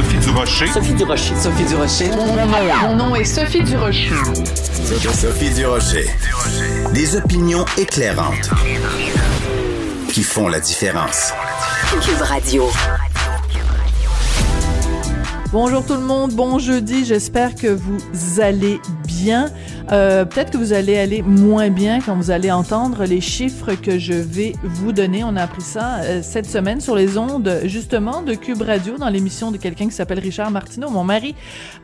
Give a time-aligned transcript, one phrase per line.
[0.00, 0.66] Sophie Durocher.
[0.68, 1.36] Sophie Durocher.
[1.36, 2.10] Sophie Durocher.
[2.80, 4.08] Mon nom est Sophie Durocher.
[5.12, 6.06] Sophie Durocher.
[6.94, 8.48] Des opinions éclairantes
[10.10, 11.34] qui font la différence.
[12.02, 12.70] Cube Radio.
[15.52, 18.80] Bonjour tout le monde, bon jeudi, j'espère que vous allez
[19.20, 19.50] bien.
[19.92, 23.98] Euh, Peut-être que vous allez aller moins bien quand vous allez entendre les chiffres que
[23.98, 25.22] je vais vous donner.
[25.24, 29.08] On a appris ça euh, cette semaine sur les ondes justement de Cube Radio dans
[29.08, 31.34] l'émission de quelqu'un qui s'appelle Richard Martineau, mon mari.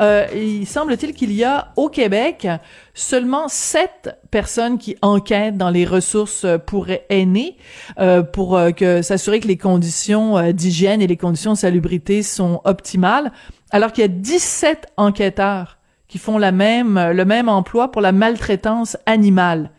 [0.00, 2.46] Euh, il semble-t-il qu'il y a au Québec
[2.94, 7.56] seulement sept personnes qui enquêtent dans les ressources pour aînés
[7.98, 12.22] euh, pour euh, que s'assurer que les conditions euh, d'hygiène et les conditions de salubrité
[12.22, 13.32] sont optimales,
[13.70, 15.78] alors qu'il y a 17 enquêteurs
[16.14, 19.72] qui font la même le même emploi pour la maltraitance animale.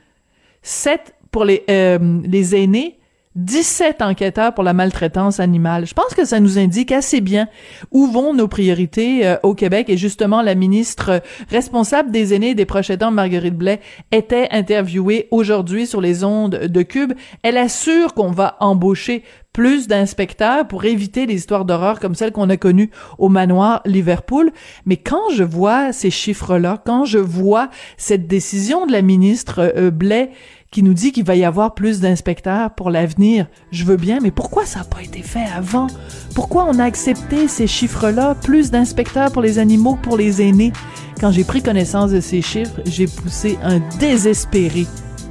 [0.63, 2.99] 7 pour les euh, les aînés
[3.35, 5.85] 17 enquêteurs pour la maltraitance animale.
[5.85, 7.47] Je pense que ça nous indique assez bien
[7.91, 12.55] où vont nos priorités euh, au Québec et justement la ministre responsable des aînés et
[12.55, 17.13] des proches aidants, Marguerite Blais, était interviewée aujourd'hui sur les ondes de Cube.
[17.43, 19.23] Elle assure qu'on va embaucher
[19.55, 24.51] plus d'inspecteurs pour éviter les histoires d'horreur comme celles qu'on a connues au manoir Liverpool.
[24.85, 29.91] Mais quand je vois ces chiffres-là, quand je vois cette décision de la ministre euh,
[29.91, 30.31] Blais
[30.75, 33.47] qui nous dit qu'il va y avoir plus d'inspecteurs pour l'avenir.
[33.71, 35.87] Je veux bien, mais pourquoi ça n'a pas été fait avant?
[36.33, 40.73] Pourquoi on a accepté ces chiffres-là, plus d'inspecteurs pour les animaux que pour les aînés?
[41.17, 44.85] Quand j'ai pris connaissance de ces chiffres, j'ai poussé un désespéré.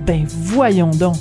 [0.06, 1.16] Ben voyons donc.